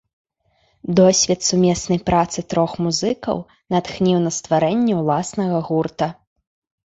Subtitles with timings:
[0.99, 3.37] Досвед сумеснай працы трох музыкаў
[3.75, 6.07] натхніў на стварэнне ўласнага гурта.